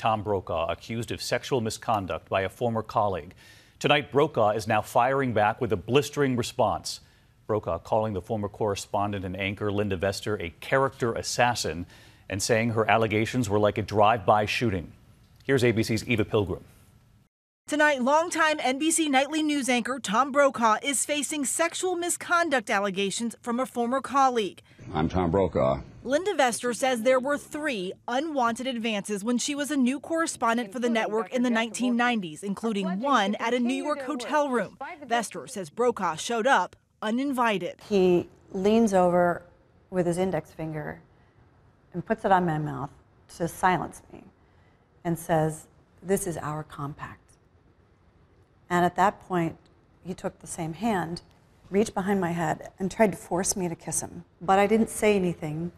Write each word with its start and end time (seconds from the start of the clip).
Tom 0.00 0.22
Brokaw, 0.22 0.66
accused 0.70 1.12
of 1.12 1.20
sexual 1.20 1.60
misconduct 1.60 2.30
by 2.30 2.40
a 2.40 2.48
former 2.48 2.82
colleague. 2.82 3.34
Tonight, 3.78 4.10
Brokaw 4.10 4.52
is 4.52 4.66
now 4.66 4.80
firing 4.80 5.34
back 5.34 5.60
with 5.60 5.74
a 5.74 5.76
blistering 5.76 6.36
response. 6.36 7.00
Brokaw 7.46 7.80
calling 7.80 8.14
the 8.14 8.22
former 8.22 8.48
correspondent 8.48 9.26
and 9.26 9.38
anchor 9.38 9.70
Linda 9.70 9.98
Vester 9.98 10.42
a 10.42 10.54
character 10.60 11.12
assassin 11.12 11.84
and 12.30 12.42
saying 12.42 12.70
her 12.70 12.90
allegations 12.90 13.50
were 13.50 13.58
like 13.58 13.76
a 13.76 13.82
drive 13.82 14.24
by 14.24 14.46
shooting. 14.46 14.90
Here's 15.44 15.62
ABC's 15.62 16.08
Eva 16.08 16.24
Pilgrim. 16.24 16.64
Tonight, 17.70 18.02
longtime 18.02 18.58
NBC 18.58 19.08
nightly 19.08 19.44
news 19.44 19.68
anchor 19.68 20.00
Tom 20.00 20.32
Brokaw 20.32 20.78
is 20.82 21.06
facing 21.06 21.44
sexual 21.44 21.94
misconduct 21.94 22.68
allegations 22.68 23.36
from 23.42 23.60
a 23.60 23.64
former 23.64 24.00
colleague. 24.00 24.60
I'm 24.92 25.08
Tom 25.08 25.30
Brokaw. 25.30 25.82
Linda 26.02 26.34
Vester 26.34 26.74
says 26.74 27.02
there 27.02 27.20
were 27.20 27.38
three 27.38 27.92
unwanted 28.08 28.66
advances 28.66 29.22
when 29.22 29.38
she 29.38 29.54
was 29.54 29.70
a 29.70 29.76
new 29.76 30.00
correspondent 30.00 30.72
for 30.72 30.80
the 30.80 30.90
network 30.90 31.32
in 31.32 31.44
the 31.44 31.48
1990s, 31.48 32.42
including 32.42 32.98
one 32.98 33.36
at 33.36 33.54
a 33.54 33.60
New 33.60 33.84
York 33.84 34.02
hotel 34.02 34.48
room. 34.48 34.76
Vester 35.06 35.48
says 35.48 35.70
Brokaw 35.70 36.16
showed 36.16 36.48
up 36.48 36.74
uninvited. 37.00 37.80
He 37.88 38.28
leans 38.50 38.92
over 38.92 39.44
with 39.90 40.06
his 40.06 40.18
index 40.18 40.50
finger 40.50 41.02
and 41.92 42.04
puts 42.04 42.24
it 42.24 42.32
on 42.32 42.44
my 42.44 42.58
mouth 42.58 42.90
to 43.36 43.46
silence 43.46 44.02
me 44.12 44.24
and 45.04 45.16
says, 45.16 45.68
This 46.02 46.26
is 46.26 46.36
our 46.36 46.64
compact. 46.64 47.29
And 48.70 48.84
at 48.84 48.96
that 48.96 49.20
point, 49.20 49.56
he 50.04 50.14
took 50.14 50.38
the 50.38 50.46
same 50.46 50.74
hand, 50.74 51.22
reached 51.68 51.92
behind 51.92 52.20
my 52.20 52.30
head, 52.30 52.70
and 52.78 52.90
tried 52.90 53.10
to 53.10 53.18
force 53.18 53.56
me 53.56 53.68
to 53.68 53.74
kiss 53.74 54.00
him. 54.00 54.24
But 54.40 54.60
I 54.60 54.68
didn't 54.68 54.88
say 54.88 55.16
anything 55.16 55.72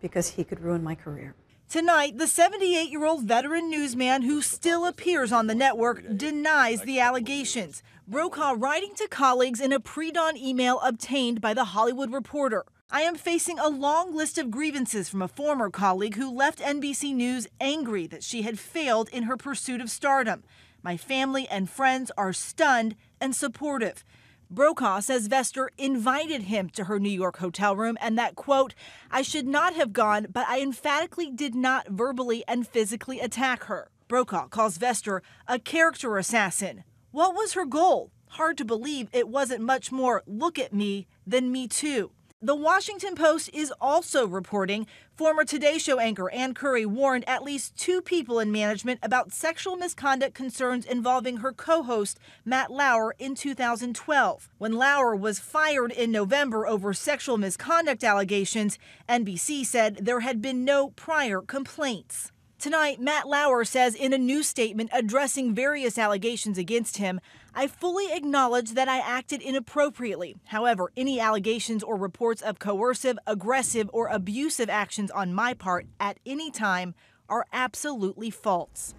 because 0.00 0.30
he 0.30 0.44
could 0.44 0.60
ruin 0.60 0.82
my 0.82 0.96
career. 0.96 1.34
Tonight, 1.68 2.18
the 2.18 2.26
78 2.26 2.90
year 2.90 3.06
old 3.06 3.22
veteran 3.22 3.70
newsman 3.70 4.22
who 4.22 4.42
still 4.42 4.84
appears 4.84 5.32
on 5.32 5.46
the 5.46 5.54
network 5.54 6.04
denies 6.18 6.82
the 6.82 7.00
allegations. 7.00 7.82
Brokaw 8.06 8.56
writing 8.58 8.92
to 8.96 9.08
colleagues 9.08 9.60
in 9.60 9.72
a 9.72 9.80
pre 9.80 10.10
dawn 10.10 10.36
email 10.36 10.80
obtained 10.80 11.40
by 11.40 11.54
The 11.54 11.66
Hollywood 11.66 12.12
Reporter. 12.12 12.66
I 12.90 13.02
am 13.02 13.14
facing 13.14 13.58
a 13.58 13.70
long 13.70 14.14
list 14.14 14.36
of 14.36 14.50
grievances 14.50 15.08
from 15.08 15.22
a 15.22 15.28
former 15.28 15.70
colleague 15.70 16.16
who 16.16 16.30
left 16.30 16.58
NBC 16.58 17.14
News 17.14 17.46
angry 17.58 18.06
that 18.08 18.22
she 18.22 18.42
had 18.42 18.58
failed 18.58 19.08
in 19.08 19.22
her 19.22 19.38
pursuit 19.38 19.80
of 19.80 19.90
stardom. 19.90 20.42
My 20.82 20.96
family 20.96 21.46
and 21.48 21.70
friends 21.70 22.10
are 22.18 22.32
stunned 22.32 22.96
and 23.20 23.36
supportive. 23.36 24.04
Brokaw 24.50 25.00
says 25.00 25.28
Vester 25.28 25.68
invited 25.78 26.42
him 26.42 26.68
to 26.70 26.84
her 26.84 26.98
New 26.98 27.08
York 27.08 27.38
hotel 27.38 27.74
room 27.74 27.96
and 28.00 28.18
that, 28.18 28.34
quote, 28.34 28.74
I 29.10 29.22
should 29.22 29.46
not 29.46 29.74
have 29.74 29.92
gone, 29.92 30.26
but 30.30 30.46
I 30.48 30.60
emphatically 30.60 31.30
did 31.30 31.54
not 31.54 31.88
verbally 31.88 32.44
and 32.46 32.66
physically 32.66 33.20
attack 33.20 33.64
her. 33.64 33.90
Brokaw 34.08 34.48
calls 34.48 34.76
Vester 34.76 35.20
a 35.48 35.58
character 35.58 36.18
assassin. 36.18 36.84
What 37.12 37.34
was 37.34 37.54
her 37.54 37.64
goal? 37.64 38.10
Hard 38.30 38.58
to 38.58 38.64
believe 38.64 39.08
it 39.12 39.28
wasn't 39.28 39.62
much 39.62 39.92
more 39.92 40.22
look 40.26 40.58
at 40.58 40.74
me 40.74 41.06
than 41.26 41.52
me 41.52 41.68
too. 41.68 42.10
The 42.44 42.56
Washington 42.56 43.14
Post 43.14 43.50
is 43.54 43.72
also 43.80 44.26
reporting 44.26 44.88
former 45.14 45.44
Today 45.44 45.78
Show 45.78 46.00
anchor 46.00 46.28
Ann 46.32 46.54
Curry 46.54 46.84
warned 46.84 47.22
at 47.28 47.44
least 47.44 47.76
two 47.76 48.02
people 48.02 48.40
in 48.40 48.50
management 48.50 48.98
about 49.00 49.32
sexual 49.32 49.76
misconduct 49.76 50.34
concerns 50.34 50.84
involving 50.84 51.36
her 51.36 51.52
co 51.52 51.84
host, 51.84 52.18
Matt 52.44 52.72
Lauer, 52.72 53.14
in 53.20 53.36
2012. 53.36 54.48
When 54.58 54.72
Lauer 54.72 55.14
was 55.14 55.38
fired 55.38 55.92
in 55.92 56.10
November 56.10 56.66
over 56.66 56.92
sexual 56.92 57.38
misconduct 57.38 58.02
allegations, 58.02 58.76
NBC 59.08 59.64
said 59.64 59.98
there 60.02 60.18
had 60.18 60.42
been 60.42 60.64
no 60.64 60.90
prior 60.90 61.42
complaints. 61.42 62.32
Tonight, 62.62 63.00
Matt 63.00 63.26
Lauer 63.28 63.64
says 63.64 63.96
in 63.96 64.12
a 64.12 64.18
new 64.18 64.44
statement 64.44 64.90
addressing 64.92 65.52
various 65.52 65.98
allegations 65.98 66.56
against 66.56 66.98
him, 66.98 67.20
I 67.56 67.66
fully 67.66 68.12
acknowledge 68.12 68.74
that 68.74 68.86
I 68.86 68.98
acted 68.98 69.42
inappropriately. 69.42 70.36
However, 70.44 70.92
any 70.96 71.18
allegations 71.18 71.82
or 71.82 71.96
reports 71.96 72.40
of 72.40 72.60
coercive, 72.60 73.18
aggressive, 73.26 73.90
or 73.92 74.06
abusive 74.06 74.70
actions 74.70 75.10
on 75.10 75.34
my 75.34 75.54
part 75.54 75.86
at 75.98 76.20
any 76.24 76.52
time 76.52 76.94
are 77.28 77.46
absolutely 77.52 78.30
false. 78.30 78.94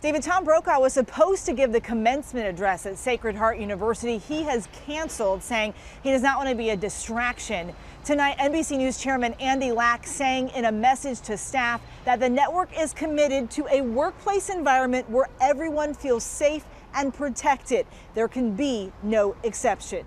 David 0.00 0.22
Tom 0.22 0.44
Brokaw 0.44 0.78
was 0.78 0.92
supposed 0.92 1.44
to 1.46 1.52
give 1.52 1.72
the 1.72 1.80
commencement 1.80 2.46
address 2.46 2.86
at 2.86 2.96
Sacred 2.96 3.34
Heart 3.34 3.58
University. 3.58 4.16
He 4.16 4.44
has 4.44 4.68
canceled, 4.86 5.42
saying 5.42 5.74
he 6.04 6.12
does 6.12 6.22
not 6.22 6.36
want 6.36 6.48
to 6.48 6.54
be 6.54 6.70
a 6.70 6.76
distraction. 6.76 7.74
Tonight, 8.04 8.38
NBC 8.38 8.78
News 8.78 8.96
Chairman 8.96 9.32
Andy 9.40 9.72
Lack 9.72 10.06
saying 10.06 10.50
in 10.50 10.66
a 10.66 10.72
message 10.72 11.20
to 11.22 11.36
staff 11.36 11.80
that 12.04 12.20
the 12.20 12.28
network 12.28 12.70
is 12.78 12.92
committed 12.92 13.50
to 13.50 13.66
a 13.72 13.80
workplace 13.80 14.50
environment 14.50 15.10
where 15.10 15.26
everyone 15.40 15.94
feels 15.94 16.22
safe 16.22 16.64
and 16.94 17.12
protected. 17.12 17.84
There 18.14 18.28
can 18.28 18.54
be 18.54 18.92
no 19.02 19.34
exception. 19.42 20.06